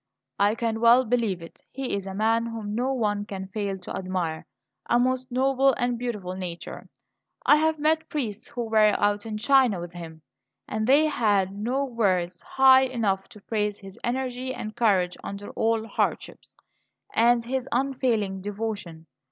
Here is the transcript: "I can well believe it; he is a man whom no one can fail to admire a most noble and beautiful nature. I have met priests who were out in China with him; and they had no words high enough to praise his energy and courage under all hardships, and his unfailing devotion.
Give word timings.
"I 0.39 0.55
can 0.55 0.79
well 0.81 1.05
believe 1.05 1.43
it; 1.43 1.61
he 1.69 1.93
is 1.93 2.07
a 2.07 2.15
man 2.15 2.47
whom 2.47 2.73
no 2.73 2.91
one 2.91 3.23
can 3.23 3.49
fail 3.49 3.77
to 3.77 3.95
admire 3.95 4.47
a 4.89 4.97
most 4.99 5.31
noble 5.31 5.73
and 5.77 5.99
beautiful 5.99 6.35
nature. 6.35 6.89
I 7.45 7.57
have 7.57 7.77
met 7.77 8.09
priests 8.09 8.47
who 8.47 8.63
were 8.63 8.99
out 8.99 9.27
in 9.27 9.37
China 9.37 9.79
with 9.79 9.93
him; 9.93 10.23
and 10.67 10.87
they 10.87 11.05
had 11.05 11.51
no 11.53 11.85
words 11.85 12.41
high 12.41 12.85
enough 12.85 13.29
to 13.29 13.41
praise 13.41 13.77
his 13.77 13.99
energy 14.03 14.55
and 14.55 14.75
courage 14.75 15.17
under 15.23 15.51
all 15.51 15.85
hardships, 15.87 16.55
and 17.13 17.43
his 17.45 17.69
unfailing 17.71 18.41
devotion. 18.41 19.05